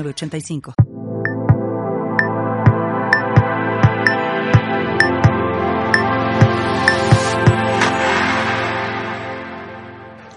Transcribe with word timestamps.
85 0.00 0.74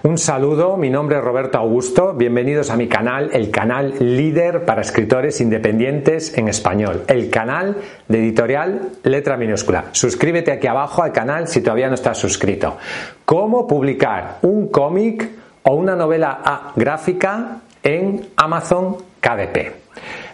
Un 0.02 0.18
saludo, 0.18 0.76
mi 0.76 0.88
nombre 0.88 1.18
es 1.18 1.24
Roberto 1.24 1.58
Augusto, 1.58 2.14
bienvenidos 2.14 2.70
a 2.70 2.76
mi 2.76 2.86
canal, 2.86 3.30
el 3.32 3.50
canal 3.50 3.92
líder 3.98 4.64
para 4.64 4.82
escritores 4.82 5.40
independientes 5.40 6.38
en 6.38 6.46
español, 6.46 7.02
el 7.08 7.28
canal 7.28 7.76
de 8.06 8.20
editorial 8.20 8.92
letra 9.02 9.36
minúscula. 9.36 9.86
Suscríbete 9.90 10.52
aquí 10.52 10.68
abajo 10.68 11.02
al 11.02 11.12
canal 11.12 11.48
si 11.48 11.60
todavía 11.60 11.88
no 11.88 11.96
estás 11.96 12.18
suscrito. 12.18 12.76
¿Cómo 13.24 13.66
publicar 13.66 14.38
un 14.42 14.68
cómic 14.68 15.28
o 15.64 15.74
una 15.74 15.96
novela 15.96 16.72
gráfica 16.76 17.62
en 17.82 18.28
Amazon 18.36 18.96
KDP. 19.26 19.72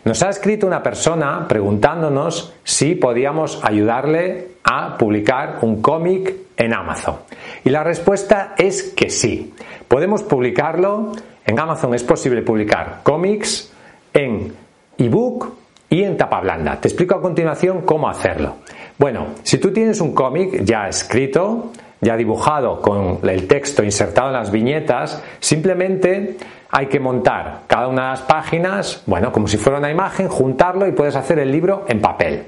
Nos 0.05 0.23
ha 0.23 0.29
escrito 0.29 0.67
una 0.67 0.83
persona 0.83 1.47
preguntándonos 1.49 2.53
si 2.63 2.95
podíamos 2.95 3.61
ayudarle 3.63 4.49
a 4.65 4.99
publicar 4.99 5.61
un 5.63 5.81
cómic 5.81 6.35
en 6.57 6.75
Amazon. 6.75 7.17
Y 7.65 7.71
la 7.71 7.83
respuesta 7.83 8.55
es 8.59 8.83
que 8.95 9.09
sí. 9.09 9.55
Podemos 9.89 10.23
publicarlo. 10.23 11.13
En 11.47 11.59
Amazon 11.59 11.95
es 11.95 12.05
posible 12.05 12.43
publicar 12.43 13.01
cómics 13.03 13.73
en 14.13 14.53
ebook 14.99 15.55
y 15.89 16.03
en 16.03 16.17
tapa 16.17 16.41
blanda. 16.41 16.79
Te 16.81 16.89
explico 16.89 17.15
a 17.15 17.23
continuación 17.23 17.83
cómo 17.83 18.09
hacerlo. 18.09 18.57
Bueno, 18.99 19.29
si 19.43 19.59
tú 19.59 19.73
tienes 19.73 20.01
un 20.01 20.15
cómic 20.15 20.65
ya 20.65 20.87
escrito, 20.87 21.73
ya 22.01 22.17
dibujado 22.17 22.81
con 22.81 23.21
el 23.23 23.47
texto 23.47 23.83
insertado 23.83 24.29
en 24.29 24.35
las 24.35 24.51
viñetas, 24.51 25.23
simplemente 25.41 26.37
hay 26.75 26.87
que 26.87 26.99
montar 26.99 27.61
cada 27.67 27.87
una 27.87 28.03
de 28.03 28.09
las 28.09 28.23
páginas, 28.23 29.03
bueno, 29.05 29.31
como 29.31 29.47
si 29.47 29.59
fuera 29.59 29.79
una 29.79 29.91
imagen, 29.91 30.29
juntarlo 30.29 30.87
y 30.87 30.93
puedes 30.93 31.15
hacer 31.15 31.39
el 31.39 31.53
libro 31.53 31.85
en 31.87 32.01
papel. 32.01 32.45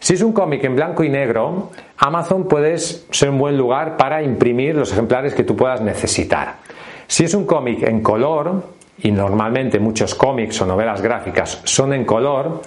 Si 0.00 0.14
es 0.14 0.22
un 0.22 0.32
cómic 0.32 0.64
en 0.64 0.74
blanco 0.74 1.04
y 1.04 1.08
negro, 1.08 1.70
Amazon 1.98 2.48
puede 2.48 2.76
ser 2.76 3.30
un 3.30 3.38
buen 3.38 3.56
lugar 3.56 3.96
para 3.96 4.20
imprimir 4.20 4.74
los 4.74 4.90
ejemplares 4.92 5.32
que 5.32 5.44
tú 5.44 5.54
puedas 5.54 5.80
necesitar. 5.80 6.56
Si 7.06 7.24
es 7.24 7.34
un 7.34 7.46
cómic 7.46 7.84
en 7.84 8.02
color, 8.02 8.64
y 8.98 9.12
normalmente 9.12 9.78
muchos 9.78 10.16
cómics 10.16 10.60
o 10.60 10.66
novelas 10.66 11.00
gráficas 11.00 11.60
son 11.62 11.92
en 11.92 12.04
color, 12.04 12.62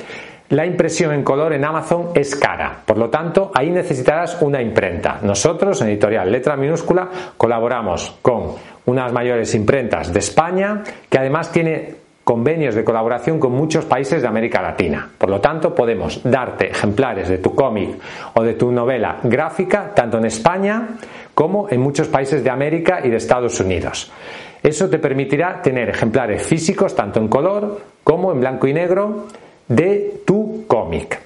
la 0.49 0.65
impresión 0.65 1.11
en 1.11 1.23
color 1.23 1.51
en 1.53 1.65
Amazon 1.65 2.11
es 2.13 2.35
cara, 2.35 2.83
por 2.85 2.97
lo 2.97 3.09
tanto 3.09 3.51
ahí 3.53 3.69
necesitarás 3.69 4.41
una 4.41 4.61
imprenta. 4.61 5.19
Nosotros 5.23 5.81
en 5.81 5.89
editorial 5.89 6.31
Letra 6.31 6.55
Minúscula 6.55 7.09
colaboramos 7.35 8.17
con 8.21 8.74
unas 8.85 9.11
mayores 9.11 9.53
imprentas 9.55 10.13
de 10.13 10.19
España, 10.19 10.83
que 11.09 11.17
además 11.17 11.51
tiene 11.51 11.95
convenios 12.25 12.73
de 12.73 12.83
colaboración 12.83 13.39
con 13.39 13.51
muchos 13.53 13.85
países 13.85 14.21
de 14.21 14.27
América 14.27 14.61
Latina. 14.61 15.07
Por 15.17 15.29
lo 15.29 15.39
tanto, 15.39 15.75
podemos 15.75 16.21
darte 16.23 16.71
ejemplares 16.71 17.29
de 17.29 17.37
tu 17.37 17.53
cómic 17.53 17.91
o 18.33 18.43
de 18.43 18.55
tu 18.55 18.71
novela 18.71 19.19
gráfica 19.23 19.93
tanto 19.93 20.17
en 20.17 20.25
España 20.25 20.87
como 21.35 21.69
en 21.69 21.81
muchos 21.81 22.07
países 22.07 22.43
de 22.43 22.49
América 22.49 23.01
y 23.03 23.09
de 23.09 23.17
Estados 23.17 23.59
Unidos. 23.59 24.11
Eso 24.63 24.89
te 24.89 24.97
permitirá 24.97 25.61
tener 25.61 25.89
ejemplares 25.89 26.41
físicos 26.41 26.95
tanto 26.95 27.19
en 27.19 27.27
color 27.27 27.79
como 28.03 28.31
en 28.31 28.39
blanco 28.39 28.67
y 28.67 28.73
negro 28.73 29.27
de 29.67 30.21
tu 30.25 30.65
cómic. 30.65 31.21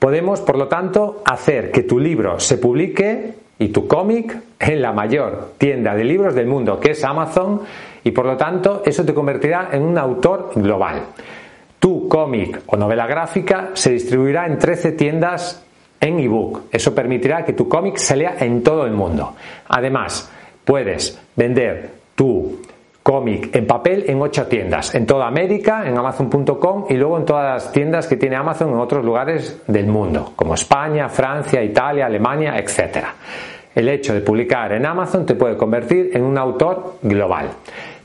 Podemos, 0.00 0.40
por 0.40 0.58
lo 0.58 0.66
tanto, 0.66 1.22
hacer 1.24 1.70
que 1.70 1.84
tu 1.84 2.00
libro 2.00 2.40
se 2.40 2.58
publique 2.58 3.34
y 3.58 3.68
tu 3.68 3.86
cómic 3.86 4.36
en 4.58 4.82
la 4.82 4.92
mayor 4.92 5.52
tienda 5.58 5.94
de 5.94 6.04
libros 6.04 6.34
del 6.34 6.46
mundo, 6.46 6.78
que 6.78 6.92
es 6.92 7.04
Amazon, 7.04 7.62
y 8.04 8.10
por 8.10 8.26
lo 8.26 8.36
tanto 8.36 8.82
eso 8.84 9.04
te 9.04 9.14
convertirá 9.14 9.70
en 9.72 9.82
un 9.82 9.98
autor 9.98 10.50
global. 10.54 11.02
Tu 11.78 12.08
cómic 12.08 12.62
o 12.66 12.76
novela 12.76 13.06
gráfica 13.06 13.70
se 13.74 13.92
distribuirá 13.92 14.46
en 14.46 14.58
13 14.58 14.92
tiendas 14.92 15.64
en 16.00 16.20
ebook. 16.20 16.64
Eso 16.70 16.94
permitirá 16.94 17.44
que 17.44 17.52
tu 17.52 17.68
cómic 17.68 17.96
se 17.96 18.16
lea 18.16 18.36
en 18.40 18.62
todo 18.62 18.86
el 18.86 18.92
mundo. 18.92 19.34
Además, 19.68 20.30
puedes 20.64 21.20
vender 21.34 21.90
tu 22.14 22.60
cómic 23.06 23.54
en 23.54 23.68
papel 23.68 24.04
en 24.08 24.20
8 24.20 24.48
tiendas, 24.48 24.92
en 24.96 25.06
toda 25.06 25.28
América, 25.28 25.84
en 25.86 25.96
amazon.com 25.96 26.86
y 26.90 26.94
luego 26.94 27.16
en 27.18 27.24
todas 27.24 27.44
las 27.44 27.70
tiendas 27.72 28.08
que 28.08 28.16
tiene 28.16 28.34
Amazon 28.34 28.70
en 28.70 28.80
otros 28.80 29.04
lugares 29.04 29.62
del 29.68 29.86
mundo, 29.86 30.32
como 30.34 30.54
España, 30.54 31.08
Francia, 31.08 31.62
Italia, 31.62 32.06
Alemania, 32.06 32.58
etc. 32.58 33.06
El 33.72 33.88
hecho 33.90 34.12
de 34.12 34.22
publicar 34.22 34.72
en 34.72 34.84
Amazon 34.84 35.24
te 35.24 35.36
puede 35.36 35.56
convertir 35.56 36.10
en 36.14 36.24
un 36.24 36.36
autor 36.36 36.94
global. 37.00 37.50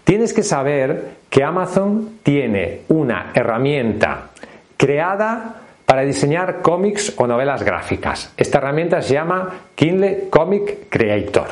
Tienes 0.04 0.34
que 0.34 0.44
saber 0.44 1.14
que 1.32 1.44
Amazon 1.44 2.20
tiene 2.22 2.82
una 2.90 3.32
herramienta 3.34 4.30
creada 4.78 5.56
para 5.84 6.04
diseñar 6.04 6.62
cómics 6.62 7.16
o 7.18 7.26
novelas 7.26 7.64
gráficas. 7.64 8.32
Esta 8.38 8.60
herramienta 8.60 9.02
se 9.02 9.16
llama 9.16 9.50
Kindle 9.74 10.28
Comic 10.30 10.90
Creator. 10.90 11.48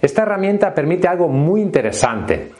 Esta 0.00 0.22
herramienta 0.22 0.74
permite 0.74 1.08
algo 1.08 1.28
muy 1.28 1.60
interesante, 1.60 2.52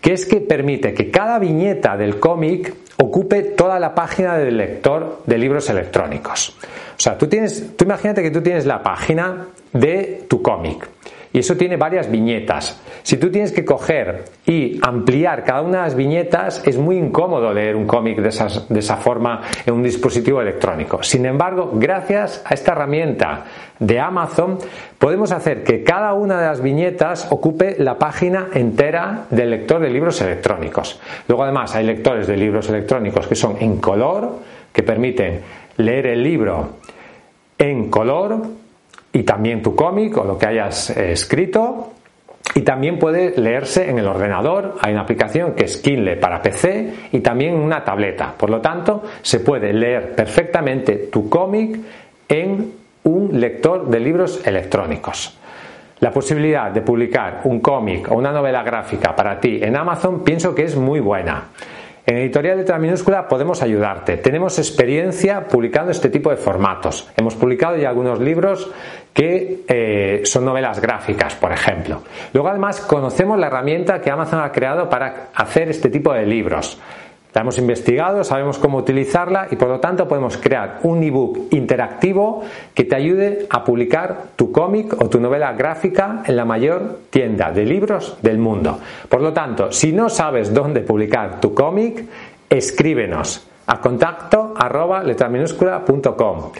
que 0.00 0.12
es 0.12 0.26
que 0.26 0.40
permite 0.40 0.94
que 0.94 1.10
cada 1.10 1.38
viñeta 1.38 1.96
del 1.96 2.18
cómic 2.18 2.74
ocupe 2.98 3.42
toda 3.42 3.78
la 3.78 3.94
página 3.94 4.36
del 4.36 4.56
lector 4.56 5.22
de 5.26 5.38
libros 5.38 5.68
electrónicos. 5.70 6.56
O 6.60 7.00
sea, 7.02 7.16
tú 7.16 7.26
tienes, 7.26 7.76
tú 7.76 7.84
imagínate 7.84 8.22
que 8.22 8.30
tú 8.30 8.42
tienes 8.42 8.66
la 8.66 8.82
página 8.82 9.48
de 9.72 10.24
tu 10.28 10.42
cómic 10.42 10.88
y 11.32 11.38
eso 11.38 11.56
tiene 11.56 11.76
varias 11.76 12.10
viñetas. 12.10 12.80
Si 13.02 13.16
tú 13.16 13.30
tienes 13.30 13.52
que 13.52 13.64
coger 13.64 14.24
y 14.46 14.78
ampliar 14.82 15.44
cada 15.44 15.62
una 15.62 15.78
de 15.78 15.84
las 15.84 15.94
viñetas, 15.94 16.66
es 16.66 16.76
muy 16.76 16.96
incómodo 16.96 17.52
leer 17.52 17.76
un 17.76 17.86
cómic 17.86 18.18
de, 18.18 18.30
de 18.68 18.80
esa 18.80 18.96
forma 18.96 19.42
en 19.64 19.74
un 19.74 19.82
dispositivo 19.82 20.40
electrónico. 20.40 21.02
Sin 21.02 21.26
embargo, 21.26 21.70
gracias 21.74 22.42
a 22.44 22.54
esta 22.54 22.72
herramienta 22.72 23.44
de 23.78 23.98
Amazon, 24.00 24.58
podemos 24.98 25.32
hacer 25.32 25.62
que 25.62 25.82
cada 25.82 26.14
una 26.14 26.40
de 26.40 26.46
las 26.46 26.60
viñetas 26.60 27.28
ocupe 27.30 27.76
la 27.78 27.96
página 27.96 28.48
entera 28.52 29.26
del 29.30 29.50
lector 29.50 29.80
de 29.80 29.88
libros 29.88 30.20
electrónicos. 30.20 31.00
Luego, 31.28 31.44
además, 31.44 31.74
hay 31.74 31.86
lectores 31.86 32.26
de 32.26 32.36
libros 32.36 32.68
electrónicos 32.68 33.26
que 33.26 33.36
son 33.36 33.56
en 33.60 33.78
color, 33.78 34.38
que 34.72 34.82
permiten 34.82 35.40
leer 35.76 36.06
el 36.06 36.22
libro 36.22 36.70
en 37.56 37.90
color 37.90 38.42
y 39.12 39.22
también 39.22 39.62
tu 39.62 39.74
cómic 39.74 40.16
o 40.16 40.24
lo 40.24 40.38
que 40.38 40.46
hayas 40.46 40.90
eh, 40.90 41.12
escrito. 41.12 41.92
Y 42.54 42.62
también 42.62 42.98
puede 42.98 43.38
leerse 43.38 43.88
en 43.88 43.98
el 43.98 44.06
ordenador. 44.06 44.76
Hay 44.80 44.92
una 44.92 45.02
aplicación 45.02 45.54
que 45.54 45.64
es 45.64 45.76
Kindle 45.76 46.16
para 46.16 46.42
PC 46.42 46.94
y 47.12 47.20
también 47.20 47.54
una 47.54 47.84
tableta. 47.84 48.34
Por 48.36 48.50
lo 48.50 48.60
tanto, 48.60 49.04
se 49.22 49.40
puede 49.40 49.72
leer 49.72 50.14
perfectamente 50.16 50.96
tu 51.12 51.28
cómic 51.28 51.78
en 52.28 52.72
un 53.04 53.40
lector 53.40 53.88
de 53.88 54.00
libros 54.00 54.44
electrónicos. 54.46 55.38
La 56.00 56.10
posibilidad 56.10 56.70
de 56.70 56.80
publicar 56.80 57.42
un 57.44 57.60
cómic 57.60 58.10
o 58.10 58.14
una 58.14 58.32
novela 58.32 58.62
gráfica 58.62 59.14
para 59.14 59.38
ti 59.38 59.60
en 59.62 59.76
Amazon 59.76 60.24
pienso 60.24 60.54
que 60.54 60.64
es 60.64 60.74
muy 60.74 60.98
buena. 60.98 61.48
En 62.06 62.16
Editorial 62.16 62.56
Letra 62.56 62.78
Minúscula 62.78 63.28
podemos 63.28 63.62
ayudarte. 63.62 64.16
Tenemos 64.16 64.58
experiencia 64.58 65.46
publicando 65.46 65.90
este 65.92 66.08
tipo 66.08 66.30
de 66.30 66.36
formatos. 66.36 67.08
Hemos 67.16 67.36
publicado 67.36 67.76
ya 67.76 67.90
algunos 67.90 68.18
libros 68.18 68.70
que 69.12 69.64
eh, 69.66 70.22
son 70.24 70.44
novelas 70.44 70.80
gráficas, 70.80 71.34
por 71.34 71.52
ejemplo. 71.52 72.02
Luego 72.32 72.48
además 72.48 72.80
conocemos 72.80 73.38
la 73.38 73.48
herramienta 73.48 74.00
que 74.00 74.10
Amazon 74.10 74.40
ha 74.40 74.52
creado 74.52 74.88
para 74.88 75.28
hacer 75.34 75.68
este 75.68 75.90
tipo 75.90 76.12
de 76.12 76.26
libros. 76.26 76.78
La 77.32 77.42
hemos 77.42 77.58
investigado, 77.58 78.24
sabemos 78.24 78.58
cómo 78.58 78.78
utilizarla 78.78 79.46
y 79.50 79.56
por 79.56 79.68
lo 79.68 79.78
tanto 79.78 80.08
podemos 80.08 80.36
crear 80.36 80.80
un 80.82 81.00
ebook 81.02 81.46
interactivo 81.52 82.42
que 82.74 82.82
te 82.82 82.96
ayude 82.96 83.46
a 83.48 83.62
publicar 83.62 84.30
tu 84.34 84.50
cómic 84.50 85.00
o 85.00 85.08
tu 85.08 85.20
novela 85.20 85.52
gráfica 85.52 86.24
en 86.26 86.34
la 86.34 86.44
mayor 86.44 86.98
tienda 87.10 87.52
de 87.52 87.64
libros 87.64 88.16
del 88.20 88.38
mundo. 88.38 88.80
Por 89.08 89.20
lo 89.20 89.32
tanto, 89.32 89.70
si 89.70 89.92
no 89.92 90.08
sabes 90.08 90.52
dónde 90.52 90.80
publicar 90.80 91.40
tu 91.40 91.54
cómic, 91.54 92.04
escríbenos 92.48 93.46
a 93.70 93.80
contacto 93.80 94.52
arroba 94.56 95.04
letraminúscula.com. 95.04 96.50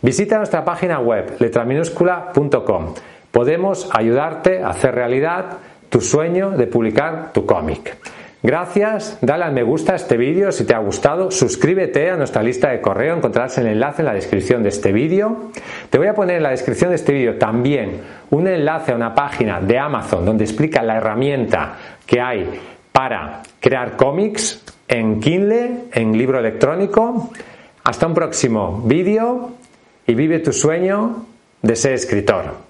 Visita 0.00 0.38
nuestra 0.38 0.64
página 0.64 1.00
web 1.00 1.34
letraminúscula.com. 1.40 2.94
Podemos 3.32 3.88
ayudarte 3.92 4.62
a 4.62 4.68
hacer 4.68 4.94
realidad 4.94 5.58
tu 5.88 6.00
sueño 6.00 6.50
de 6.50 6.68
publicar 6.68 7.32
tu 7.32 7.44
cómic. 7.44 7.96
Gracias, 8.42 9.18
dale 9.20 9.44
al 9.44 9.52
me 9.52 9.64
gusta 9.64 9.92
a 9.92 9.96
este 9.96 10.16
vídeo 10.16 10.50
si 10.52 10.64
te 10.64 10.72
ha 10.72 10.78
gustado, 10.78 11.30
suscríbete 11.30 12.08
a 12.08 12.16
nuestra 12.16 12.42
lista 12.42 12.70
de 12.70 12.80
correo, 12.80 13.16
encontrarás 13.16 13.58
el 13.58 13.66
enlace 13.66 14.00
en 14.02 14.06
la 14.06 14.14
descripción 14.14 14.62
de 14.62 14.70
este 14.70 14.92
vídeo. 14.92 15.50
Te 15.90 15.98
voy 15.98 16.06
a 16.06 16.14
poner 16.14 16.36
en 16.36 16.44
la 16.44 16.50
descripción 16.50 16.90
de 16.90 16.96
este 16.96 17.12
vídeo 17.12 17.36
también 17.36 18.00
un 18.30 18.46
enlace 18.46 18.92
a 18.92 18.94
una 18.94 19.14
página 19.14 19.60
de 19.60 19.76
Amazon 19.76 20.24
donde 20.24 20.44
explica 20.44 20.82
la 20.82 20.96
herramienta 20.96 21.74
que 22.06 22.20
hay 22.20 22.48
para 22.92 23.42
crear 23.60 23.96
cómics 23.96 24.64
en 24.90 25.20
Kindle, 25.20 25.84
en 25.92 26.18
libro 26.18 26.38
electrónico. 26.38 27.30
Hasta 27.84 28.06
un 28.06 28.14
próximo 28.14 28.82
vídeo 28.84 29.52
y 30.06 30.14
vive 30.14 30.40
tu 30.40 30.52
sueño 30.52 31.24
de 31.62 31.76
ser 31.76 31.92
escritor. 31.92 32.69